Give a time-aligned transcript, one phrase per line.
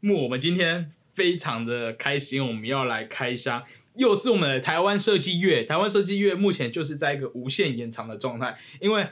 [0.00, 3.62] 木，我们今天非常的开心，我们要来开箱，
[3.96, 5.64] 又是我们的台湾设计月。
[5.64, 9.06] 台湾设计月目前就是在一个无限延长的状态，因为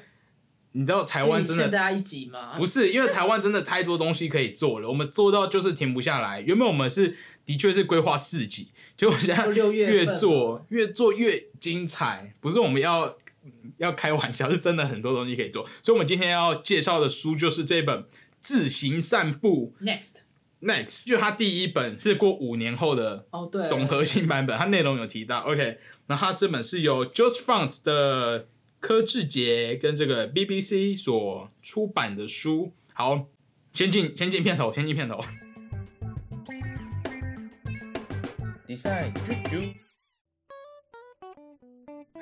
[0.72, 2.58] 你知道台湾真的大家一集吗？
[2.58, 6.41] 不是，因为台湾真的太多东西可以做了，我们做到就是停不下来。
[6.41, 7.16] 原本我们是
[7.46, 12.35] 的确是规划四集，就现在越做越做越精彩。
[12.41, 13.16] 不是我们要
[13.77, 15.64] 要开玩笑，是真的很多东西可以做。
[15.80, 18.03] 所以，我们今天要介绍的书就是这本
[18.41, 19.75] 《自行散步》。
[19.85, 20.23] Next。
[20.64, 25.41] Next，就它第一本是过五年后的哦，对，总核心版本，它内容有提到。
[25.41, 28.48] OK，那它这本是由 Joseph Font 的
[28.80, 32.72] 柯志杰跟这个 BBC 所出版的书。
[32.95, 33.27] 好，
[33.72, 35.20] 先进先进片头，先进片头。
[38.66, 39.74] Design 啾啾。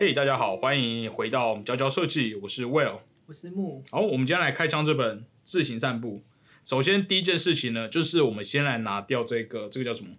[0.01, 3.85] 嘿，大家好，欢迎回到我们娇娇设计，我是 Will，我是木。
[3.93, 6.25] 好，我们今天来开箱这本自行散步。
[6.65, 10.11] 首先，第一件事情呢，就是我们先来拿掉这个，这个叫什么？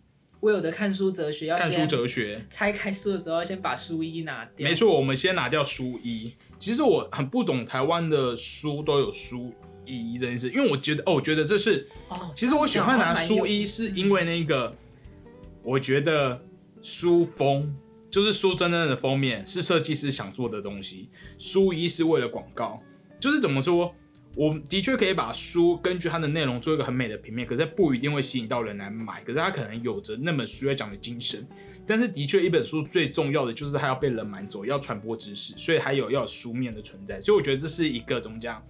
[0.42, 2.46] 我有的看书哲学要看书哲学。
[2.50, 4.68] 拆开书的时候，要先把书衣拿掉。
[4.68, 6.34] 没错，我们先拿掉书衣。
[6.60, 9.54] 其实我很不懂台湾的书都有书
[9.86, 14.76] 衣这件事，因为我觉得，哦，我觉得这是，哦，其实我喜欢拿书衣，是因为那个，
[15.64, 16.44] 我觉得
[16.82, 17.74] 书封
[18.12, 22.82] 就是书真正的封面是设计师想做的东西，书衣是为了广告，
[23.18, 23.96] 就是怎么说？
[24.36, 29.22] 我的确可以把书根据它的内容做一个很美的平面，可是它不一定会吸引到人来买。
[29.24, 31.46] 可是它可能有着那本书要讲的精神。
[31.86, 37.22] 但是的确，一本书最重要的就是它要被人买走，要传播知识，所以还有要有书面的存在。
[37.22, 38.64] 所以我觉得这是一个怎么讲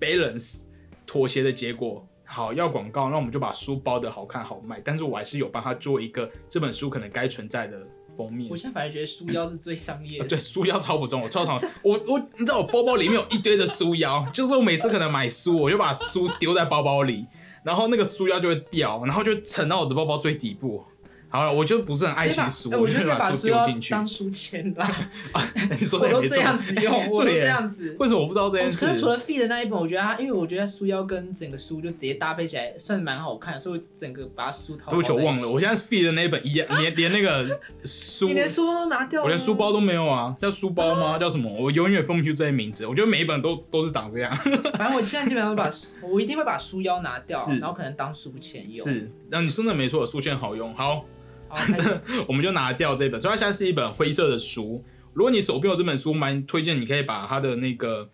[0.00, 0.62] ，balance
[1.06, 2.04] 妥协的结果。
[2.24, 4.80] 好，要广告，那我们就把书包的好看好卖。
[4.84, 7.86] 但是我还是有帮他做一个这本书可能该存在的。
[8.16, 10.26] 封面，我现在反而觉得书腰是最商业的。
[10.28, 11.60] 对，书腰超不重，我超常。
[11.82, 17.26] 我我，你知道我包包里面有一堆的书腰，就是我每次可能买书，我就把书丢在包包里，
[17.62, 20.84] 然后那个书腰就会掉，然后就沉到我的包包最底部。
[21.28, 24.86] 好了，我就不是很爱惜书，我就把书丢进去当书签啦。
[25.32, 27.94] 啊，你说我都这样子用， 我都这样子。
[27.98, 28.86] 为什么我不知道这件事？
[28.86, 34.90] 可是除了 Feed 的那一本，我觉得它，因为我觉得书腰跟整个书就直接搭配起来，算是蛮好看，所以整个把书套。
[34.90, 41.18] 对不起，我忘了，我现在 Feed 的那一本一样，连连那个书， 你连书包都拿掉，我连书包都没有啊，叫书包吗？
[41.18, 41.50] 叫什么？
[41.60, 42.86] 我永远分不出这些名字。
[42.86, 44.34] 我觉得每一本都都是长这样。
[44.74, 45.68] 反正我现在基本上都把，
[46.02, 48.86] 我一定会把书腰拿掉，然后可能当书签用。
[48.86, 50.74] 是，那你说的没错，书签好用。
[50.74, 51.04] 好。
[51.48, 54.84] 反正 我们就拿掉这本，所以它现在是一本灰色的书。
[55.14, 58.10] 如果你手边有这本书，蛮推荐你可以把它的那个，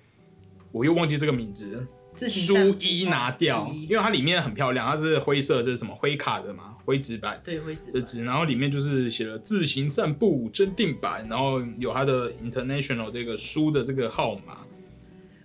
[0.71, 1.87] 我又忘记这个名字，
[2.29, 14.59] 书衣拿掉，因为它里面很漂亮，它是灰色，这是什么灰卡的嘛，灰纸板，对，灰纸的纸，然后里面就是写了自行散步真定版，然后有它的 international 这个书的这个号码。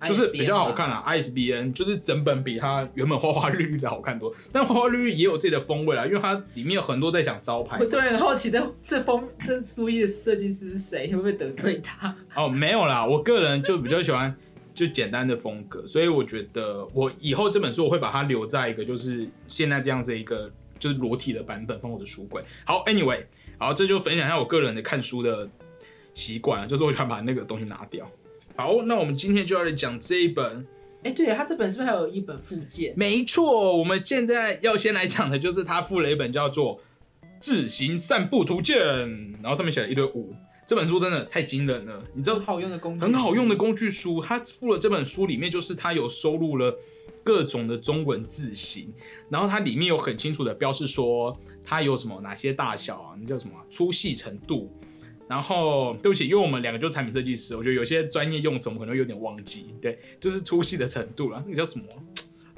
[0.03, 7.77] 就是比较好看啊，ISBN 就是整本比它原本花花绿绿的好看多，但花花绿绿也有自己的风味啦，因为它里面有很多在讲招牌。
[7.85, 12.15] 对，很好奇这这封这书衣的设计师是谁，会不会得罪他？
[12.35, 14.35] 哦，没有啦，我个人就比较喜欢
[14.75, 22.43] 就简单的风格，所以我觉得我以后这本书我会把它留在一个就是现在这样子一个就是裸体的版本放我的书柜。
[22.65, 23.23] 好，Anyway，
[23.57, 25.49] 好，这就分享一下我个人的看书的
[26.13, 28.07] 习惯啊，就是我喜欢把那个东西拿掉。
[28.57, 30.65] 好，那我们今天就要来讲这一本。
[31.03, 32.91] 哎，对，他这本是不是还有一本附件？
[32.97, 36.75] 没错，我们现在要先来讲的就是他附了一本叫做
[37.39, 38.75] 《自行散步图鉴》，
[39.43, 40.33] 然后上面写了一堆五。
[40.65, 42.39] 这本书真的太惊人了，你知道？
[42.39, 44.19] 好用的工具，很好用的工具书。
[44.19, 46.75] 他附了这本书里面，就是他有收录了
[47.23, 48.91] 各种的中文字形，
[49.29, 54.69] 然后它里面有很清楚的标示说它有什么哪些大小啊，那叫什么粗细程度。
[55.27, 59.75] 然后，对不起，因为我们两个就是产品设计师，我觉得有些专业用词我们可能有点忘记。
[59.81, 61.85] 对，就是粗细的程度了，那个叫什么？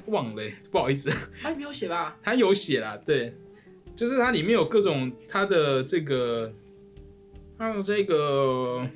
[0.06, 1.10] 忘了，不好意思。
[1.42, 2.16] 他没有写吧？
[2.22, 3.34] 他有写啦，对，
[3.94, 6.52] 就是它里面有各种它的这个，
[7.58, 8.86] 还有这个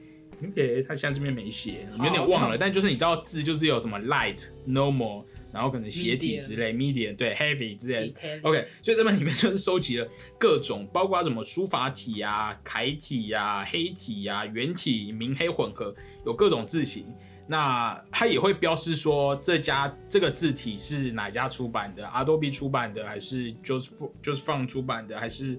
[0.42, 2.56] ，OK，它现在这边没写，有点忘了。
[2.58, 5.24] 但就是你知道字就是有什么 light、normal。
[5.54, 15.94] 然后可能斜体之类，medium 对，heavy 之类，OK，所以这本里面就是收集了各种，包括什么书法体呀、 楷体呀、黑体呀、圆体、明黑混合，
[16.26, 17.06] 有各种字型。
[17.46, 25.56] 那它也会标示说这家这个字体是哪家出版的，Adobe 出版的，还是 Joseph Joseph 放出版的，还是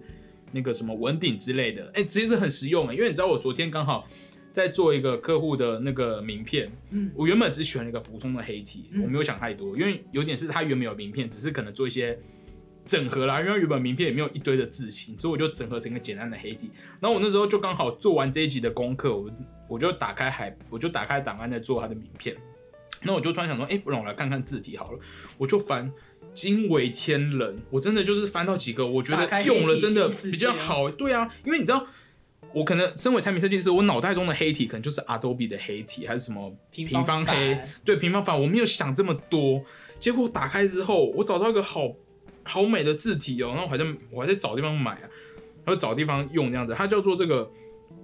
[0.52, 1.90] 那个什么文鼎之类的。
[1.94, 4.06] 哎，其实这很实用啊，因为你知道我昨天刚好。
[4.56, 12.18] 在做一个客户的那个名片，嗯，我原本只选了一个普通的黑体，我没有想太多，因为有点是他原本有名片，只是可能做一些
[12.86, 16.72] 整合啦，因为原本名片也没有一堆的字型，所以我就整合成一个简单的黑体。
[17.02, 19.30] 然后我那时候就刚好做完这一集的功课，我
[19.68, 22.34] 我就打开海，我就打开档案在做他的名片。
[23.04, 25.00] 那我就突然想说，哎，不然我来看看字体好了，
[25.38, 25.92] 我就翻
[26.34, 27.60] 惊为天人。
[27.72, 30.90] 我真的就是翻到几个，我觉得用了真的比较好。
[30.90, 31.86] 对啊，因为你知道，
[32.56, 39.62] 我可能身为产品设计师，我脑袋中的黑体可能就是 Adobe 的黑体，还是什么平平方黑版，对平方法，我没有想这么多。
[40.00, 41.92] 结果打开之后，我找到一个好
[42.44, 45.10] 好美的字体哦，然后我还在我还在找地方买啊，
[45.66, 47.52] 然后找地方用这样子，它叫做这个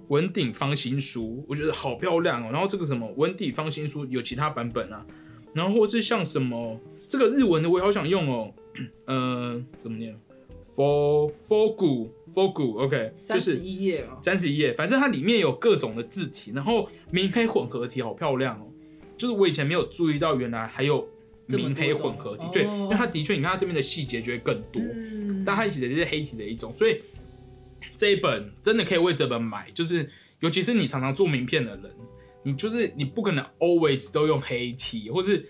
[0.08, 2.50] 文鼎方心书，我觉得好漂亮哦。
[2.52, 5.06] 然后这个什么文鼎方心书有其他版本啊，
[5.54, 6.78] 然后或是像什么
[7.08, 8.54] 这个日文的我也好想用哦，
[9.06, 10.14] 呃，怎么念
[10.74, 18.66] ？for for gu for gu OK，就三十是一页哦，三十一页，反正它里面有各种的字体，然后明黑混合体好漂亮哦。
[19.16, 21.06] 就是我以前没有注意到，原来还有
[21.48, 24.82] 明黑混合体，对，因为它的确，你看它这边的细节就会更多。
[24.82, 27.00] 嗯，但它其实也是黑体的一种，所以
[27.96, 30.08] 这一本真的可以为这本买，就是
[30.40, 31.84] 尤其是你常常做名片的人，
[32.42, 35.46] 你就是你不可能 always 都用黑体，或是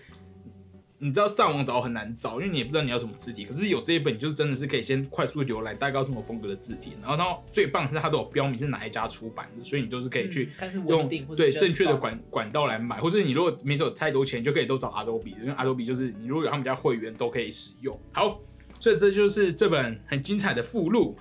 [1.03, 3.43] 你知道上网找很难找，因为你也不知道你要什么字体。
[3.43, 10.49] 可是有这一本，你就是真的是可以先快速浏览大概什么风格的字体，然后它最棒的是它都有标明是哪一家出版的，所以你就是可以去
[10.87, 11.05] 用
[11.35, 17.99] 对正确的管管道来买，或者你如果没有太多钱，就可以都找 Adobe，因为 Adobe 就是你如果有他们家会员都可以使用。
[18.13, 18.39] 好，
[18.79, 21.17] 所以这就是这本很精彩的附录。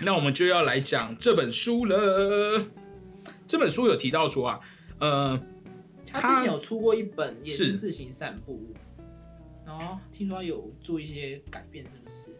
[0.00, 2.64] 那我们就要来讲这本书了。
[3.48, 4.60] 这本书有提到说啊，
[5.00, 5.40] 呃，
[6.12, 8.60] 他之前有出过一本也是是自行散步，
[9.66, 12.36] 然后听说有做一些改变，是不是？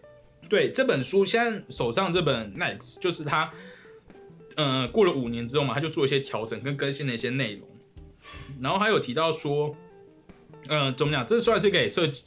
[0.48, 3.52] 对这本书，现在手上这本 Next 就是他，
[4.56, 7.68] 呃，过了五年之后嘛，他就做一些调整跟更新的一些内容，
[8.60, 9.76] 然后还有提到说，
[10.66, 11.24] 呃，怎么讲？
[11.24, 12.24] 这算是给设计，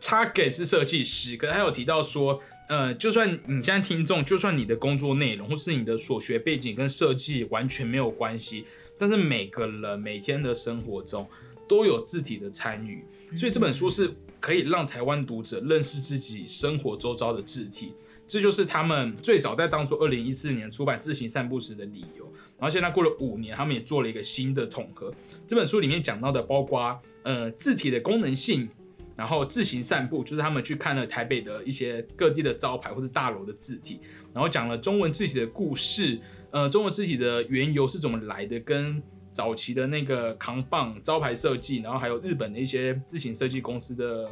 [0.00, 8.64] 他给是设计师，可是他有提到说，呃，就算你现在听众，就算你的工作内容或是你的所学背景跟设计完全没有关系，
[8.98, 11.26] 但是每个人每天的生活中
[11.68, 13.04] 都有字体的参与，
[13.34, 17.92] 所以这本书是可以让台湾读者认识自己生活周遭的字体，
[18.26, 22.24] 这就是他们最早在当初二零一四年出版《自行散步》时的理由。
[22.58, 25.12] 然后现在过了五年，他们也做了一个新的统合。
[25.46, 28.66] 这本书里面讲到的包括呃字体的功能性，
[29.14, 34.00] 然后自行散步，就是他们去看了台北的一些各地的招牌或是大楼的字体，
[34.32, 36.18] 然后讲了中文字体的故事，
[36.56, 44.26] 呃，中国字体的缘由是怎么来的，跟早期的那个扛棒招牌设计，然后还有日本的一些字形设计公司的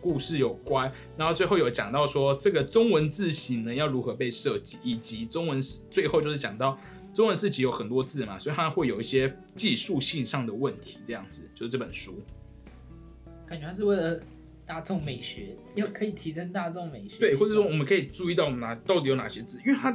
[0.00, 6.78] 故事有关，然后最后有讲到说这个中文字形呢要如何被设计，以及中文最后就是讲到
[7.12, 12.24] 中文字体有很多字嘛，所以它会有一些技术性上的问题，这样子就是这本书。
[13.46, 14.18] 感觉它是为了
[14.64, 17.18] 大众美学，要可以提升大众美学。
[17.18, 19.92] 对，或者说我们可以注意到我们哪到底有哪些字，因为它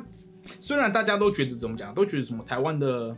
[0.60, 3.16] 虽然大家都觉得怎么讲，都觉得什么台湾的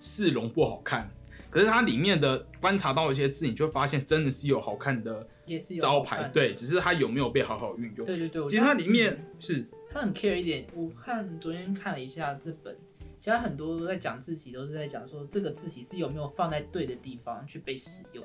[0.00, 1.10] 市容不好看，
[1.50, 8.06] 可是它里面的观察到一些字，你就会发现真的是有好看的也是有招，牌对，只是它有没有被好好运用。
[8.06, 12.76] 对对对，其实它里面是它很 care 一点，我看昨天看了一下这本，
[13.18, 18.24] 其实他很多都在讲字体，都是在讲说这个字体是有没有放在对的地方去被使用。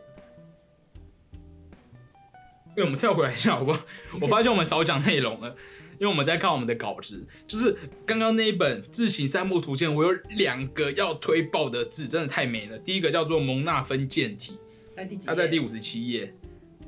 [2.77, 3.79] 因为我们跳回来一下，好不好？
[4.21, 5.55] 我发现我们少讲内容了，
[5.99, 7.25] 因为我们在看我们的稿子。
[7.47, 7.75] 就是
[8.05, 12.77] 刚刚那一本字形散步图鉴，我有两个要推爆的字，真的太美了。
[12.79, 14.57] 第一个叫做蒙纳分健体，
[14.91, 15.27] 在第几？
[15.27, 16.33] 它在第五十七页，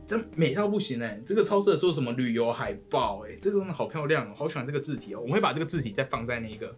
[0.06, 5.20] 真美到不行哎、这个超适合做什么旅游海报哎、这个真的好漂亮哦，好喜欢这个字体哦。
[5.20, 6.76] 我们会把这个字体再放在那个，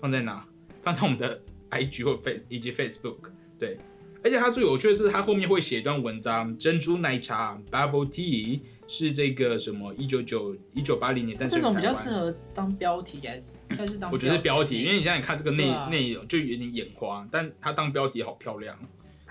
[0.00, 0.44] 放在哪？
[0.82, 3.18] 放在我们的 IG 或 Face 以及 Facebook。
[3.58, 3.76] 对，
[4.24, 8.60] 而且它最有趣的是，它后面会写一段文章：珍珠奶茶 Bubble Tea
[8.92, 14.10] 是这个什么一九九一九八零年诞生这种比较适合当标题还是还是当？
[14.10, 18.76] 我觉得是标题，因为你现在看这个内内容就有点眼花，但它当标题好漂亮，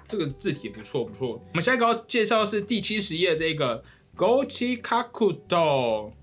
[0.07, 1.31] 这个字体不错不错。
[1.33, 3.83] 我们下一个要介绍的是第七十页这个
[4.15, 6.13] Gochi Kakuto，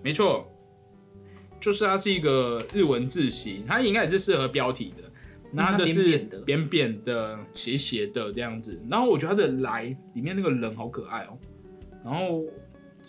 [0.00, 0.46] 没错，
[1.58, 5.02] 就是它是一个日文字形，它应该也是适合标题的。
[5.52, 8.80] 然后它的是嗯它扁扁的扁扁的、斜斜的这样子。
[8.88, 11.36] 然后我觉得它的来里面那个人好可爱哦。
[12.04, 12.44] 然后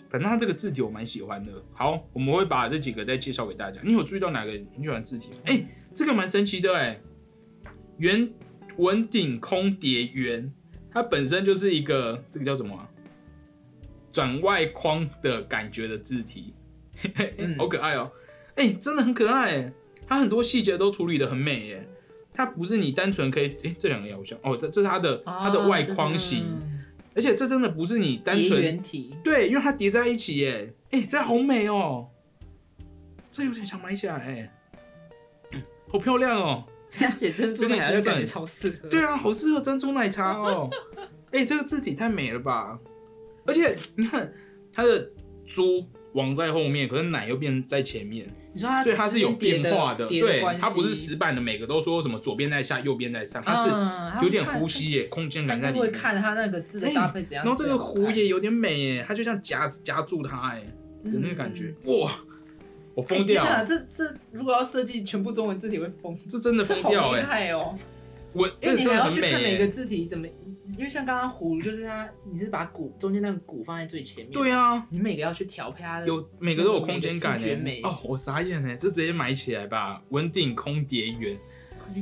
[0.08, 1.52] 反正它这个字体我蛮喜欢的。
[1.72, 3.80] 好，我们会把这几个再介绍给大家。
[3.84, 4.52] 你有注意到哪个？
[4.76, 5.36] 你喜欢字体吗？
[5.44, 6.98] 哎、这个蛮神奇的哎，
[7.98, 8.32] 圆
[8.78, 10.50] 文顶空叠圆，
[10.90, 12.88] 它本身就是一个这个叫什么啊、
[14.10, 16.54] 转外框的感觉的字体，
[17.36, 17.56] 嗯。
[17.58, 18.10] 好可爱哦、
[18.54, 19.72] 哎、真的很可爱哎，
[20.06, 21.86] 它很多细节都处理的很美哎。
[22.32, 26.44] 它不是你单纯可以哎、这两个也好像哦，这这是它的它的外框型，
[27.16, 28.82] 而且这真的不是你单叠纯
[29.24, 32.08] 对，因为它叠在一起耶，哎、这好美哦，
[33.30, 35.58] 这有点想买起来哎，
[35.88, 36.64] 好漂亮哦。
[37.00, 38.88] 而且珍珠奶茶感觉超适合。
[38.88, 40.70] 对啊，好适合珍珠奶茶哦。
[41.32, 42.78] 哎、这个字体太美了吧！
[43.44, 44.32] 而且你看
[44.72, 45.10] 它的
[45.44, 48.26] 猪王在后面，可是奶又变在前面，
[48.56, 55.82] 你说它所以它是有变化的，对，它不是死板的，每个都说什么左边在下，右边在上，它嗯是有点呼吸耶，空间感在里面。
[55.82, 60.62] 会看它那个字的搭配怎样，然后这个壶也有点美耶，它就像夹夹住它哎，
[61.04, 62.10] 有那个感觉，哇！
[62.94, 63.44] 我疯掉！
[63.62, 67.20] 这这如果要设计全部中文字体会疯，这真的疯掉哎！
[67.20, 67.76] 厉害哦！
[68.32, 70.26] 我因为你还要去看每个字体怎么，
[70.76, 77.80] 因为像刚刚葫芦就是它，你是把鼓中间那个鼓放在最前面，对啊，你每个要去调配它的，有每个都有空间感哎！
[77.82, 80.02] 哦，我傻眼哎，这直接买起来吧！
[80.10, 81.38] 文鼎空蝶园，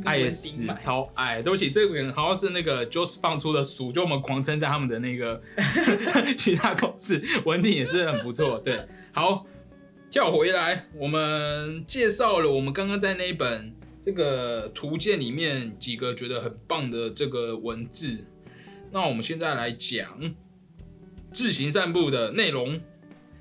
[0.04, 5.40] 爱死超爱，对不起，这个人好像是那个 Joss 放出的书，就我们狂称赞他们的那个
[6.37, 9.47] 其他公司，文鼎也是很不错，对，好。
[10.11, 18.25] 跳回来，我们介绍了我们刚刚在那一本这个图鉴里面几个觉得很棒的这个文字。
[18.95, 20.33] 那我们现在来讲
[21.33, 22.81] 自行散步的内容。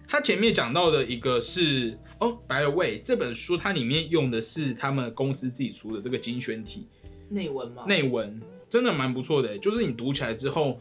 [0.07, 6.87] 它前面讲到的一个是哦，By the way，这本书它里面用的是他们公司自己出的这个精选体
[7.29, 7.85] 内文吗？
[7.87, 10.79] 内文真的蛮不错的，就是你读起来之后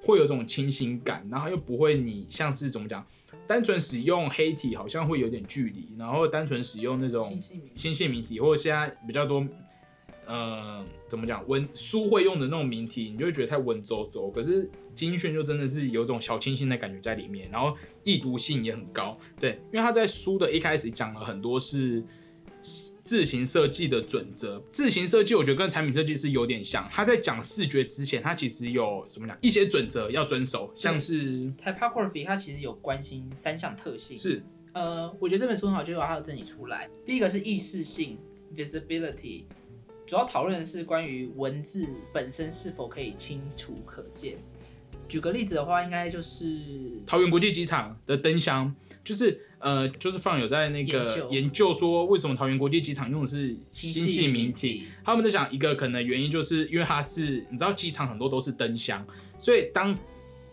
[0.00, 3.06] 会有种清新感，然后又不会你像是怎么讲。
[3.46, 7.38] 单纯使用黑体好像会有点距离，然后单纯使用那种
[7.76, 9.46] 新姓名体，或者现在比较多，
[10.26, 14.30] 呃，怎么讲文书会用的那种名题，你就会觉得太文绉绉。
[14.32, 19.18] 可是精选就真的是有种小清新的感觉在里面，然后易读性也很高。
[19.40, 22.04] 对，因为他在书的一开始讲了很多是。
[23.02, 26.88] 自行设计的准则，自行设计我觉得跟产品设计是有点像。
[26.90, 34.16] 他在讲视觉之前，他其实有怎么讲一些准则要遵守，像是 typography，他其实有关心三项特性。
[34.16, 36.88] 是，呃，我觉得这本书很好，就有它的整理出来。
[37.04, 38.16] 第一个是意识性
[38.56, 39.44] visibility，
[40.06, 44.36] 主要讨论的是关于文字本身是否可以清楚可见。
[45.08, 46.58] 举个例子的话，应该就是
[47.06, 49.40] 桃园国际机场的灯箱，就是。
[49.64, 54.88] 呃，就是放有在那个研究说，为什么桃园国际机场用的是新系名体？
[55.02, 59.02] 他们在想一个可能原因，就是因为它是你知道机场很多都是灯箱，
[59.38, 59.98] 所以当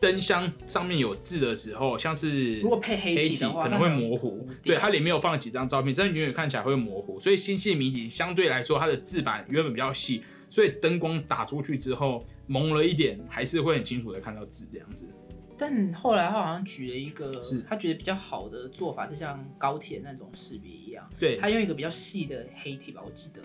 [0.01, 4.47] 灯箱上面有字的时候，像是如果配黑体可能会模糊。
[4.63, 7.19] 对，它里面有放了几张照片，真的远远看起来会模糊。
[7.19, 15.07] 所以星系迷底相对来说，它的字板原本比较细，所以灯光打出去之后蒙了一点，还是会很清楚的看到字这样子。
[15.55, 17.39] 但后来他好像举了一个，
[17.69, 23.41] 他觉得比较好的做法是像高铁那种识别一样，对，他用一个比较细的黑体吧，我记得，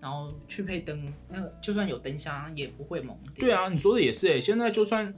[0.00, 3.46] 然后去配灯，那就算有灯箱也不会蒙掉。
[3.46, 5.14] 对啊，你说的也是哎，现在就算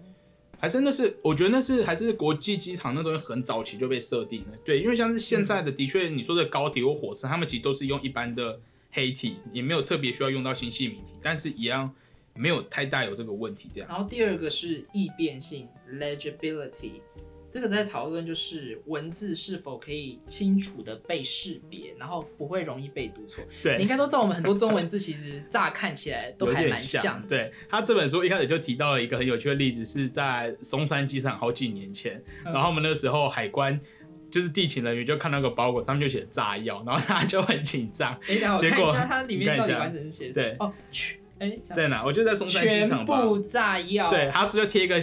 [0.62, 8.60] 还是那是，我觉得那是还是国际机场那东西很早期就被设定了，对，因为像是现在的，的确你说的高铁或火车，他们其实都是用一般的
[8.92, 11.92] 黑体，也没有特别需要用到星系名体，但是一样。
[12.34, 13.90] 没有太大有这个问题，这样。
[13.90, 17.02] 然后第二个是易变性 （legibility），
[17.52, 23.44] 这个在讨论就是文字是否可以清楚的被识别，然后不会容易被读错。
[23.62, 27.22] 对，你应该都知道，我们很多中文字其实乍看起来都还蛮像。
[27.28, 33.78] 对他这本书一开始就提到了一个很有趣的例子，是在松山机场好几年前，然后我们那时候海关
[34.30, 38.18] 就是地勤人员就看到个包裹，上面就写炸药，然后他就很紧张。
[38.28, 41.58] 哎，等我看一下它里面到底完整是写对哦去哎。
[41.74, 42.02] 在哪？
[42.02, 43.18] 我就在松山机场吧。
[43.18, 44.08] 全部炸药。
[44.08, 44.98] 对，他直接贴一个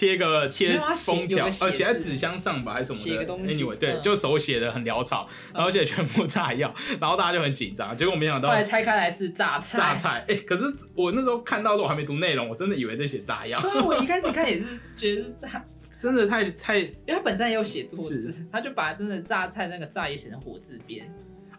[0.00, 3.02] 贴一个贴封条，呃，写在纸箱上吧，还是什么的？
[3.02, 3.62] 写个东西。
[3.62, 7.94] Anyway，对，就手写的很潦草，然后写全部炸药，然后大家就很紧张。
[7.94, 9.76] 结果没想到，后来拆开来是榨菜。
[9.76, 10.64] 榨菜，哎，可是
[10.94, 13.60] 我那时候看到的时候我还没读内容，我真的以为在写炸药。
[13.60, 14.64] 对，我一开始看也是
[14.96, 15.62] 觉得是炸，
[15.98, 21.06] 真的太太，因为他本身也有写错字，他就把真的榨菜那个炸也写成火字边。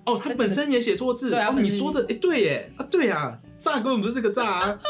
[0.04, 1.30] 哦，他本身也写错字。
[1.30, 4.44] 对啊，你说的，哎，对耶，啊，对啊，炸根本不是这个炸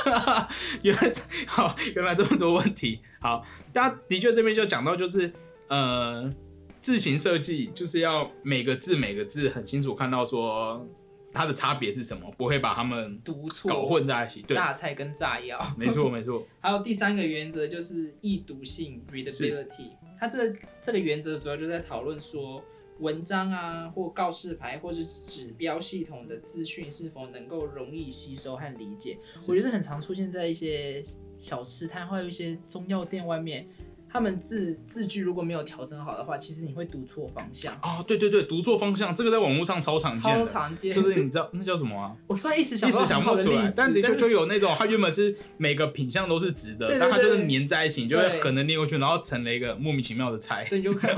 [0.06, 0.50] 啊，
[0.82, 1.12] 原来
[1.46, 3.02] 好，原来这么多问题。
[3.20, 5.32] 好，大家的确这边就讲到，就是
[5.68, 6.34] 呃，
[6.80, 10.88] 字形设计就是要每个字每个字很清楚看到说
[11.34, 14.42] 它的差别是什么，不会把它们读错、搞混在一起。
[14.44, 16.48] 榨菜跟炸药，没错没错。
[16.62, 22.64] 还有第三个原则就是易读性 （readability），它这这个原则主要就在讨论说。
[23.02, 29.18] 文章啊，或告示牌，或是指标系统的资讯是否能够容易吸收和理解？
[29.48, 31.04] 我觉得很常出现在一些
[31.40, 33.68] 小吃摊，或有一些中药店外面。
[34.14, 38.04] 他们字字句如果没有调整好的话，其实你会读错方向啊！
[38.06, 40.94] 对对对，读错方向，这个在网络上超常见，超常见。
[40.94, 42.14] 就是你知道那叫什么啊？
[42.28, 50.66] 我突然一时想一时想不出来，但的确就有那种，它原本是每个品相都是直的，但它就是粘在一起，就会可能捏过去，然后成了一个莫名其妙的菜。
[50.70, 51.16] 对，就看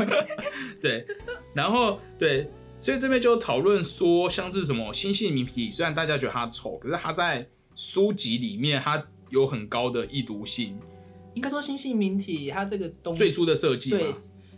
[0.80, 1.04] 对，
[1.54, 10.80] 然后对，所以这边就讨论说，像是什么新系名体，虽然大家觉得它丑，可是它在书籍里面它有很高的易读性。
[11.34, 14.14] 应该说新细明体它这个东最初的设计对，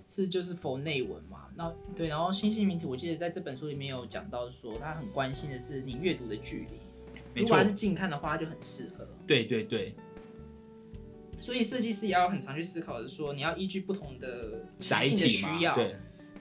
[0.07, 1.47] 是就是否内文嘛。
[1.55, 7.41] 那对，然后新细明体，我记得在这本书里面有讲到说，他很关心的是你阅读的距离。
[7.41, 9.07] 如果它，是近看的话，它就很适合。
[9.25, 9.95] 对对对，
[11.39, 15.95] 所以设计师也要很常去思考的是说，你要依据不同的情载境的体，需要，对。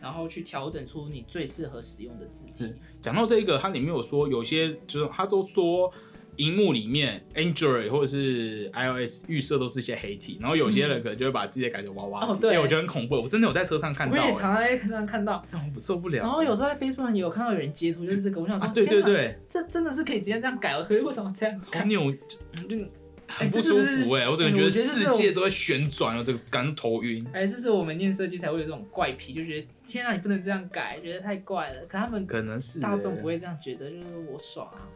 [0.05, 2.73] 然后去调整出你最适合使用的字体。
[3.01, 5.91] 讲到这个，它里面有说有些就是它都说。
[6.37, 13.15] 荧幕里面，Android 或者是 iOS 预设都是一些黑体，然后有些人可能就会把字节改成娃娃，哦对哎我觉得很恐怖。
[13.15, 15.41] 我真的有在车上看到、我也哎常常在上看到，
[15.79, 16.19] 受不了。
[16.19, 21.85] 然后有时候在 Facebook 上也有看到有人截图，就是这个，我想说，啊，对对，对，这真的是可以直接这样改了，可是为什么这样好改？
[21.85, 22.77] 扭，就就
[23.37, 27.27] 很不舒服哎、我整个哎觉得世界都在旋转了，这个感觉头晕。
[27.33, 31.81] 哎，这是我们念设计才会有这种怪癖，就觉得天啊，你不能这样改，觉得太怪了。
[31.89, 33.39] 可他们可能是、大众不会。
[33.39, 34.87] 这样觉得，就是我爽啊。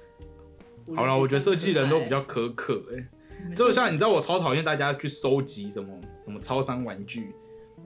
[0.94, 5.88] 好了，我觉得设计人都比较，较苛刻哎、就像你知道，我超讨厌大家去收集什么
[6.24, 7.34] 什么超商玩具，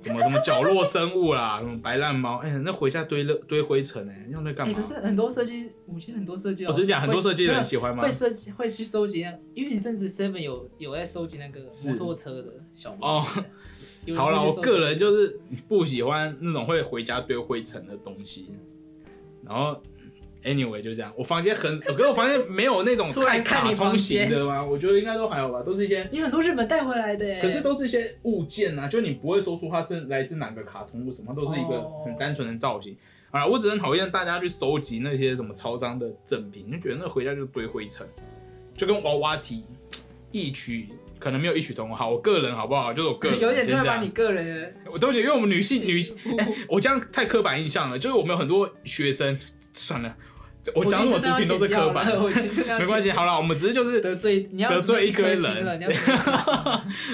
[0.03, 4.77] 什么什么角落生物啦， 什么白烂猫，哎、那回家堆了堆灰尘哎、用那干哎，嘛？
[4.77, 8.11] 可是很多设计，我觉得很多设计我只是讲很多会设计人喜欢吗会？
[8.11, 13.45] 设计会去收集那，因为一阵子 Seven 有有在收集那个摩托车的小哦模型
[14.07, 18.55] 有人好了，我个人就是不喜欢那种会回家堆灰尘的东西。
[19.45, 19.81] 然后
[20.43, 24.65] ，anyway 就这样，我房间很，可是我房间没有那种突然太卡看你房通型间的吗？
[24.65, 32.97] 我觉得应该都还好吧，都是一些，你很多日本带回来的耶，可是都是一些物件啊，就你不会说出它是来自哪个卡通或什么，都是一个哦很单纯的造型。
[33.31, 38.07] 啊，我只能讨厌大家去收集那些什么超商的赠品，就觉得那回家就堆灰尘，
[38.77, 39.65] 就跟娃娃体
[40.33, 41.97] 异曲可能没有异曲同工。
[41.97, 42.93] 好，我个人好不好？
[42.93, 49.39] 就是我个人有点突先这样然把你个人的，我都觉得，因为我们女性 女性哎我这样太刻板印象了，就是我们有很多学生，
[49.73, 50.15] 算了，
[50.75, 53.11] 我讲什么作品都是刻板的，没没关系。
[53.11, 55.91] 好了，我们只是就是得罪你要得罪一堆人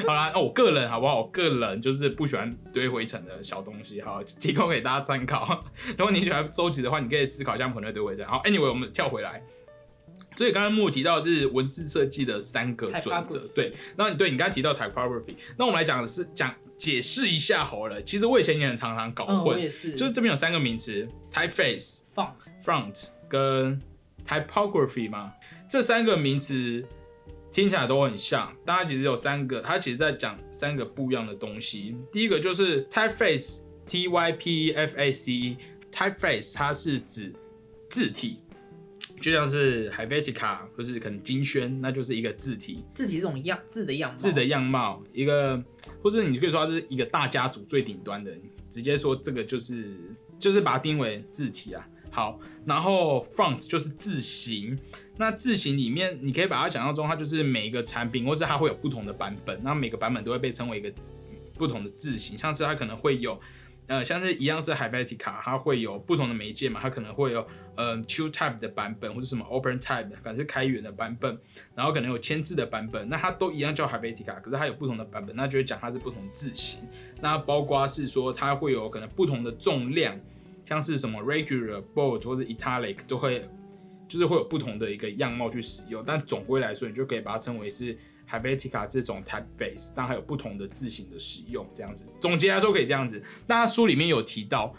[0.06, 1.20] 好啦，哦我个人好不好？
[1.20, 5.64] 我个人就是不喜欢堆灰尘的小东西，好，提供给大家参考。
[5.96, 8.26] 如果你喜欢收集的话，你可以思考一下可能会堆灰尘。
[8.26, 9.42] 好，anyway，我们跳回来。
[10.37, 13.72] 所以刚刚木提到的是文字设计的三个准则对。
[13.96, 18.00] 那你对你刚才提到 typography，那我们来讲的是讲解释一下好了。
[18.02, 23.82] 其实我以前也很常常搞嗯，我混，也是，就是这边有三个名词：typeface、font，front 跟
[24.24, 25.32] typography 嘛，
[25.68, 26.84] 这三个名词
[27.50, 31.96] 听起来都很像，但它其实有三个，它其实在讲三个不一样的东西。
[32.12, 37.34] 第一个就是 typeface，T Y P E F A C E，typeface 它是指
[37.88, 38.38] 字体，
[39.20, 42.85] 就像是 Helvetica 或是可能金萱，那就是一个字体。
[42.94, 45.62] 字体这种样字的样貌，字的样貌，一个，
[46.02, 48.33] 或者你可以说它是一个大家族最顶端的，
[48.70, 49.98] 直接说这个就是
[50.38, 51.87] 就是把它定为字体啊。
[52.11, 54.78] 好，然后 font 就是字形，
[55.16, 61.12] 那字形里面你可以把它想象中，它就是每一个产品，或是它会有不同的版本，那每个版本都会被称为一个字
[61.54, 63.38] 不同的字形，像是它可能会有。
[63.88, 71.37] 呃，像是一样是 Helvetica，它会有不同的媒介嘛，它可能会有呃 Q Type 的版本，或者什么 Open Type，可能是开源的版本，
[71.74, 76.87] 然后可能有签字的版本，那它都一样叫 Helvetica，可是它有不同的版本，那就会讲它是不同字型。
[77.20, 80.14] 那包括是说它会有可能不同的重量，
[80.66, 83.48] 像是什么 Regular、Bold 或是 Italic 都会，
[84.07, 86.05] 就是会有不同的一个样貌去使用。
[86.07, 87.96] 但总归来说，你就可以把它称为是
[88.30, 92.06] Helvetica 这种 typeface，但还有不同的字型的使用，这样子。
[92.20, 93.22] 总结来说可以这样子。
[93.46, 94.74] 那书里面有提到。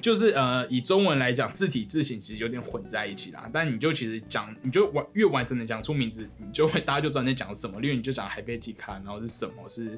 [0.00, 3.48] 就是呃，以中文来讲，字体字形其实有点混在一起啦。
[3.52, 7.80] 但你就其实讲，你就完越完整的讲出名字，你就会大家就知道你在讲什么。
[7.80, 9.96] 例如你就讲 Helvetica，然后是什么是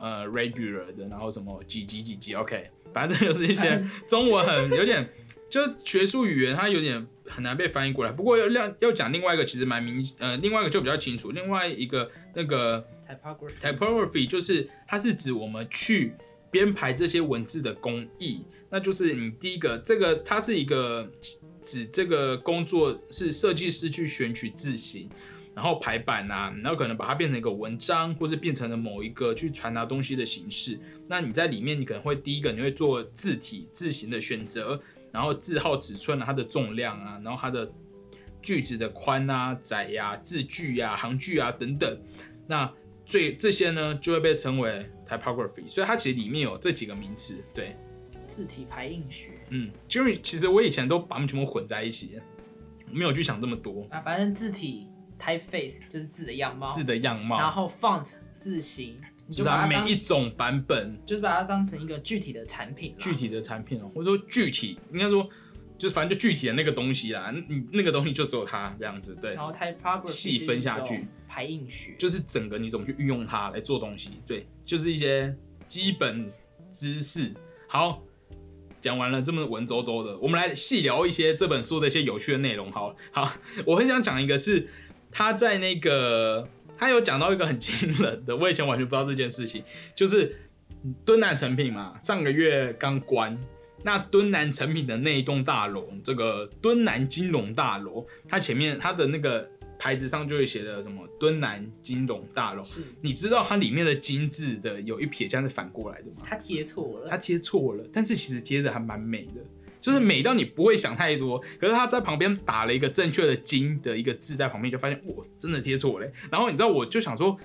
[0.00, 5.06] 呃 regular 的，然后什么几级几级，OK，反正这就是一些中文很有点
[5.50, 8.10] 就学术语言，它有点很难被翻译过来。
[8.10, 11.30] 不过要要要讲另外一个，其实蛮明呃，另外一个就比较清楚。
[11.30, 16.14] 另外一个那个 typography，typography 就是它是指我们去
[16.50, 21.10] 编排这些文字的工艺，那就是你第一个这个它是一个
[21.62, 25.08] 指这个工作是设计师去选取字形。
[25.54, 30.80] 然后排版啊，然后可能把它变成一个文章，或是变成了某一个去传达东西的形式。
[31.06, 34.80] 那你在里面，你可能会第一个你会做字体字形的选择，
[35.12, 37.70] 然后字号尺寸啊，它的重量啊，然后它的
[38.42, 41.98] 句子的宽啊、窄呀、字句呀、行距啊等等。
[42.46, 42.70] 那
[43.06, 45.68] 最这些呢，就会被称为 typography。
[45.68, 47.42] 所以它其实里面有这几个名词。
[47.54, 47.76] 对，
[48.26, 52.18] 字体排印学嗯，因为其实我以前都把它们全部混在一起，
[52.90, 60.98] 没有去想这么多啊，反正字体 typeface 就是字的样貌，字的样貌，然后 font 字形，你就是把每一种版本。
[61.04, 65.28] 就是把它当成一个具体的产品，具体的产品哦，或者说具体，应该说
[65.82, 75.34] 就是反正就具体的那个东西啦，你那个东西就只有它这样子，对，然后 typography 细分下去排印学，就是整个你怎么去运用它来做东西，对，就是一些
[75.66, 76.24] 基本
[76.70, 77.34] 知识。
[77.66, 78.00] 好，
[78.80, 82.70] 讲完了这么文绉绉的，我们来细聊一些这本书的一些有趣的内容。
[82.70, 83.32] 好，好，
[83.66, 84.68] 我很想讲一个是
[85.10, 89.64] 他在那个他有讲到一个很惊人的，我以前完全不知道这件事情，
[89.96, 90.36] 就是
[91.04, 93.36] 敦南成品嘛，上个月刚关。
[93.84, 102.62] 那敦南成品的那一栋大楼，这个敦南金融大楼，它前面它的那个牌子上就会写的什么敦南金融大楼。
[102.62, 106.22] 是你知道它里面的金字的有一撇这样是反过来的吗？
[106.24, 109.42] 它贴错了，它贴错了，但是其实贴的还蛮美的，
[109.80, 111.38] 就是美到你不会想太多。
[111.58, 116.12] 可是他在旁边打了一个正确的“金”的一个字在旁边，就发现我真的贴错了欸。
[116.30, 117.36] 然后你知道，我就想说，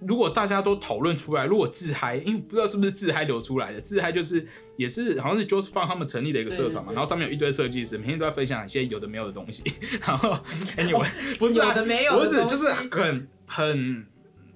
[0.00, 9.62] 如果大家都讨论出来，如果自嗨，因为不知道是不是自嗨流出来的，自嗨就是也是好像是 Joseph 放他们成立的一个社团嘛，然后上面有一堆设计师，每天都在分享一些有的没有的东西。
[10.06, 10.30] 然后
[10.76, 14.06] anyway，不是、啊、有的没有的我只就是很很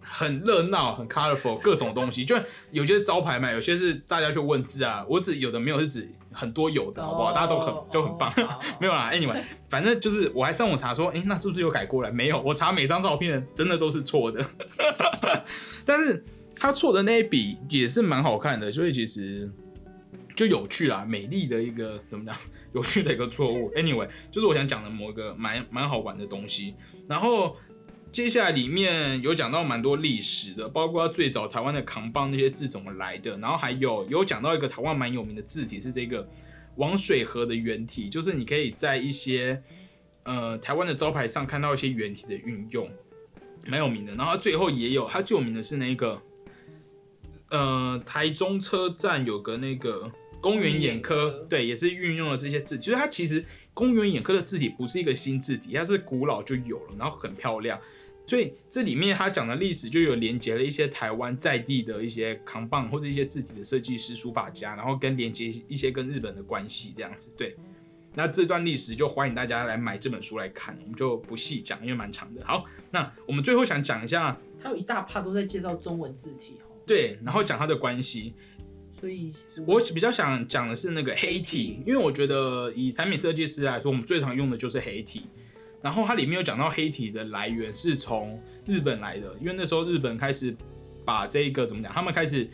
[0.01, 2.37] 很热闹，很 colorful，各种东西，就
[2.71, 7.33] 有些招牌嘛，有些是大家去问字啊，我指有的没有是指很多有的，好不好？
[7.33, 8.31] 大家都很都很棒。
[8.37, 12.11] 哦 没有啦，anyway，反正就是我还上网查说，哎、那是不是有改过来？
[12.11, 14.45] 没有，我查每张照片真的都是错的。
[15.85, 16.25] 但是
[16.57, 19.51] 他错的那一笔也是蛮好看的，所以其实
[20.37, 22.35] 就有趣啦，美丽的一个怎么讲，
[22.73, 23.71] 有趣的一个错误。
[23.75, 26.75] Anyway，就是我想讲的某一个蛮蛮好玩的东西。
[27.09, 27.57] 然后
[28.11, 36.29] 接下来里面有讲到蛮多历史的，包括最早台湾的扛棒那些字怎么来的，然后还有有讲到一个台湾蛮有名的字体是这个
[36.77, 39.63] 王水河的圆体，就是你可以在一些
[40.25, 42.91] 呃台湾的招牌上看到一些圆体的运用，
[43.67, 44.15] 蛮有名的。
[44.15, 46.21] 然后最后也有，它最有名的是那个
[47.51, 52.79] 呃台中车站有个那个公园眼科公园眼科，对，也是运用了这些字。
[52.79, 53.45] 其实它其实
[53.79, 57.81] 公园眼科的字体不是一个新字体，它是古老就有了，然后很漂亮。
[58.27, 67.33] 所以这里面他讲的历史就有连接了一些台湾在地的一些扛棒或者一些字体的设计师、书法家，然后跟连接一些跟日本的关系这样子。
[67.39, 67.57] 对，
[68.17, 72.45] 那这段历史就欢迎大家来买这本书来看，我们就不细讲，因为蛮长的。
[72.45, 78.35] 好，那我们最后想讲一下，它有一大趴都在介绍中文字体哦，对，然后讲它的关系。
[78.99, 79.33] 所以
[79.67, 85.27] 我比较想讲的是那个黑体，因为我觉得以产品设计师来说，我们最常用的就是黑体。
[85.81, 90.53] 然后它里面有讲到黑体的来源是从日本来的，因为那时候日本开始
[91.05, 92.51] 把这个怎么讲，他们开始，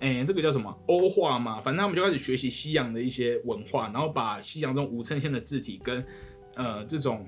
[0.00, 6.02] 哎，这个叫什么欧化嘛，反正他们就开始学习西洋的一些文化，然后把西洋这种无衬线的字体跟
[6.54, 7.26] 呃这种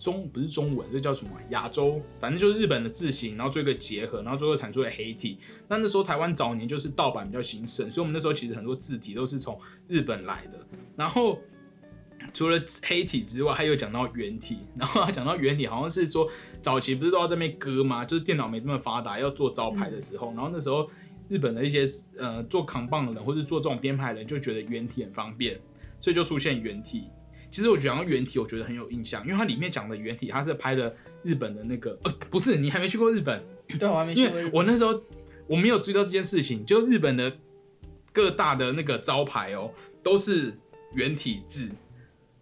[0.00, 5.38] 中不是中文，这叫什么亚洲，反正就是日本的字形，然后做一个结合，然后最后产出了黑体。
[5.68, 10.58] 那那时候台湾早年就是盗版比较兴盛，所以我们那时候其实很多字体都是从日本来的。
[10.96, 11.38] 然后
[12.32, 16.26] 除了黑体之外，还有讲到圆体，然后他讲到圆体，好像是说
[16.62, 18.04] 早期不是都要在那边割吗？
[18.04, 20.88] 就是电脑没这么发达，要做招牌的时候，然后那时候
[21.28, 21.84] 日本的一些
[22.18, 25.60] 呃做扛棒的人或者做这种编排的人就觉得圆体很方便，
[25.98, 27.04] 所以就出现圆体。
[27.50, 33.42] 其实我讲到原体，我觉得很有印象，因为它里面讲的原体，它是拍了日本的那个呃，不是你还没去过日本，
[33.78, 35.02] 对我还没去过我那时候
[35.48, 37.36] 我没有注意到这件事情，就日本的
[38.12, 40.56] 各大的那个招牌哦，都是
[40.94, 41.68] 原体字，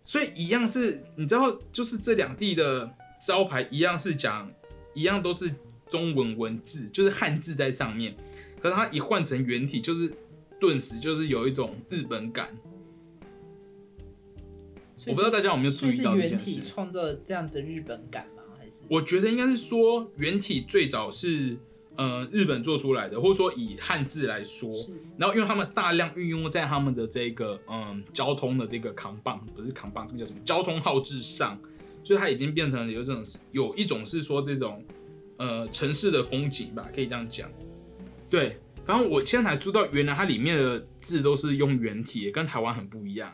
[0.02, 2.90] 所以一样是，你知道，就是这两地的
[3.26, 4.50] 招牌一样是讲，
[4.94, 5.50] 一样都是
[5.88, 8.14] 中文文字，就是汉字在上面，
[8.60, 10.12] 可是它一换成原体，就是
[10.60, 12.54] 顿时就是有一种日本感。
[15.06, 16.70] 我不知道大家有没有注意到这原体件事。
[16.70, 18.42] 创造了这样子日本感吗？
[18.58, 21.56] 还是我觉得应该是说原体最早是
[21.96, 24.70] 呃日本做出来的，或者说以汉字来说，
[25.16, 31.58] 然后因为他们大量运用在他们的这个嗯交通的这个扛棒，不是扛棒，这个叫什么交通号志上，
[32.02, 34.84] 所以它已经变成了有这种有一种是说这种
[35.36, 37.48] 呃城市的风景吧，可以这样讲。
[38.28, 43.32] 对，反正我现在才知道，原来它里面的字都是用原体，跟台湾很不一样。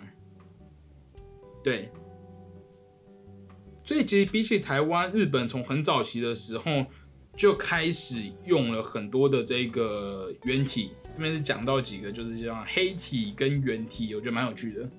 [1.64, 1.88] 对，
[3.82, 6.84] 所以其实比起台湾，日本从很早期的时候
[7.34, 10.90] 就开始用了很多的这个圆体。
[11.16, 14.90] 这边是讲到几个，就是像黑体跟圆体，我觉得蛮有趣的。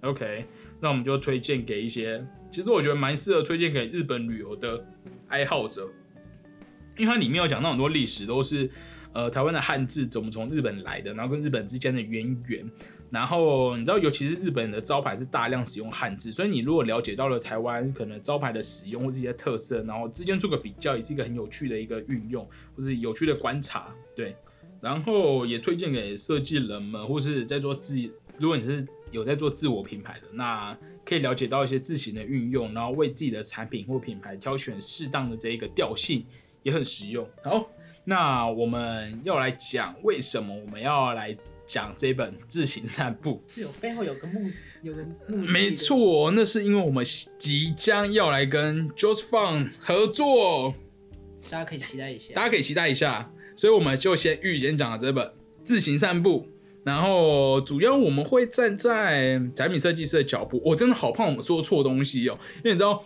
[0.00, 0.44] OK，
[0.80, 4.84] 那我们就推荐给一些，其实我觉得蛮适合推荐给日本旅游的
[5.28, 5.88] 爱好者，
[6.96, 8.68] 因为它里面有讲到很多历史，都是
[9.12, 12.68] 呃台湾的汉字怎么从日本来的，然后跟日本之间的渊源。
[13.10, 23.94] 然后你知道，尤其是日本的招牌是大量使用汉字，所以你如果了解到了台湾可能招牌的使用或这些特色，然后之间做个比较，也是一个很有趣的一个运用，或是有趣的观察。
[24.14, 24.36] 对，
[24.80, 27.98] 然后也推荐给设计人们，或是在做自，
[28.36, 36.26] 如果你是有在做自我品牌的，那可以了解到一些字形的运用，然后为自己的产品或品牌挑选适当的这一个调性，
[36.62, 37.26] 也很实用。
[37.42, 37.66] 好，
[38.04, 41.34] 那我们要来讲为什么我们要来
[41.68, 43.40] 讲这本自行散步。
[43.46, 44.50] 是有背后有个目
[44.82, 47.04] 有个目的的，没错，那是因为我们
[47.38, 50.74] 即将要来跟 Just Fun 合作，
[51.48, 52.34] 大家可以期待一下。
[52.34, 53.30] 大家可以期待一下。
[53.54, 55.32] 所以我们就先预先讲了这本
[55.64, 56.46] 自行散步，
[56.84, 60.62] 然后主要我们会站在产品设计师的脚步。
[60.64, 63.04] 我真的好怕我们说错东西哦，因为你知道，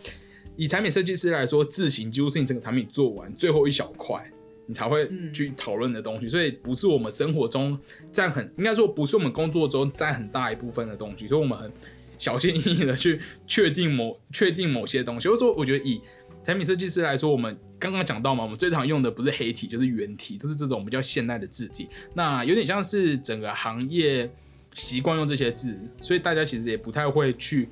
[0.56, 4.30] 以产品设计师来说，自行几乎是你整个产品做完最后一小块，
[4.66, 6.28] 你才会去讨论的东西。
[6.28, 7.78] 所以不是我们生活中
[8.10, 11.26] 占很，应该说不是我们工作中占很大一部分的东西。
[11.28, 11.70] 所以我们很
[12.18, 15.28] 小心翼翼的去确定某确定某些东西。
[15.28, 16.00] 或者说，我觉得以
[16.44, 21.88] 产品设计师来说，我们刚刚讲到嘛，我们最常用的不是黑体就是圆体，就是这种比较现代的字体。
[22.14, 24.28] 那有点像是整个行业
[24.74, 27.68] 习惯用这些字，所以大家其实也不太会去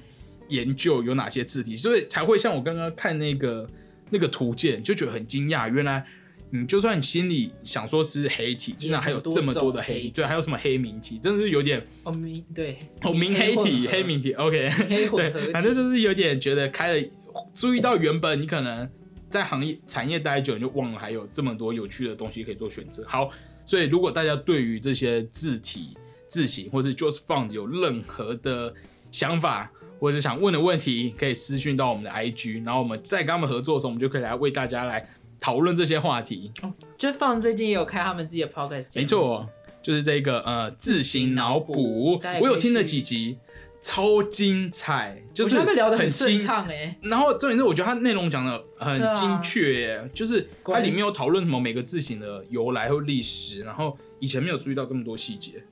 [0.49, 3.69] 研究有哪些字体，所以才会像我刚刚看那个
[4.11, 6.05] 那个图鉴，就觉得很惊讶，原来
[6.51, 17.09] 你就算你心里想说是黑体，竟然还有这么多的黑体，对，还有什么黑名体，真的是有点哦明对哦明黑体黑名体，OK，对，反正就是有点觉得开了。
[17.55, 18.89] 注意到原本你可能
[19.29, 23.05] 在行业产业待久，你就忘了还有这么多有趣的东西可以做选择。
[23.07, 23.31] 好，
[23.65, 28.75] 所以如果大家对于这些字体、字形或是 Just Font 有任何的
[29.13, 35.09] 想法，或者是想问的问题，可以私讯到我们的 IG，然后我们再跟他们合作的时候，我们就可以来为大家来
[35.41, 36.53] 讨论这些话题。
[36.63, 39.49] 哦，Just Font 最近也有开他们自己的 Podcast，没错，
[39.83, 43.39] 就是这个呃自行脑补，我有听了几集。
[43.83, 46.95] 超精彩，就是他们聊得很顺畅哎。
[47.01, 55.65] 然后重点是，我觉得他内容讲的很精确，就是它里面有讨论什么每个字形的由来或历史，然后以前没有注意到这么多细节。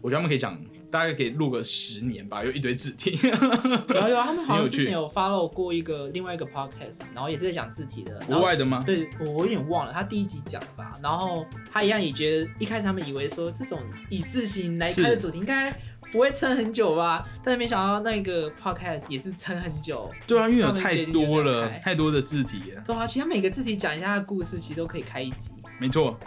[0.00, 0.58] 我觉得他们可以讲，
[0.90, 3.18] 大概可以录个十年吧，有一堆字体。
[3.22, 8.20] 有有，他们好像之前有 follow 过一个另外一个 podcast，然后也是在讲字体的。
[8.26, 8.82] 国外的吗？
[8.84, 10.98] 对，我我有点忘了，他第一集讲吧。
[11.02, 15.74] 然后他一样也觉得，一开始他们以为说这种以字形来开的主题应该。
[16.12, 17.24] 不会撑很久吧？
[17.44, 20.10] 但是没想到那个 podcast 也是撑很久。
[20.26, 22.82] 对啊，因为有太多了，太多的字体了。
[22.84, 25.52] 对啊，其实每个字体讲一下的故事，其实都可以开一集。
[25.78, 26.18] 没错，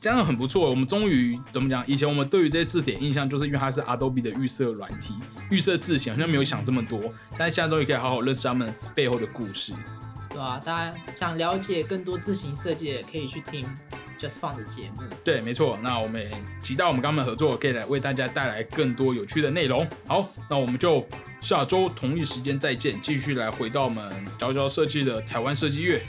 [0.00, 0.70] 这样很不错。
[0.70, 1.86] 我们终于怎么讲？
[1.86, 5.14] 以前我们对于这些字典印象，就是因为它是 Adobe 的预设软体、
[5.50, 7.00] 预设字型，好像没有想这么多。
[7.36, 9.74] 但是现在终于可以好好认识他们背后的故事。
[10.30, 13.66] 对啊，大家想了解更多字型设计，可以去听。
[14.18, 15.78] Just Fun 的节目，对，没错。
[15.82, 19.88] 那我们也期待我们跟他们合作，可以来为大家带来更多有趣的内容。
[20.06, 21.02] 好，那我们就
[21.40, 26.02] 下周同一时间再见，继续来回到我们佼佼设计的台湾设计月。